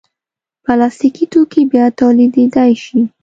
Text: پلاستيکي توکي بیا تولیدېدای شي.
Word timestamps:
پلاستيکي 0.65 1.25
توکي 1.31 1.61
بیا 1.71 1.85
تولیدېدای 1.99 2.73
شي. 2.83 2.99